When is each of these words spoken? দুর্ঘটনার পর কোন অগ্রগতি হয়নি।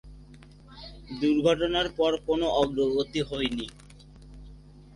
দুর্ঘটনার 1.19 1.87
পর 1.97 2.11
কোন 2.27 2.41
অগ্রগতি 2.61 3.21
হয়নি। 3.21 3.67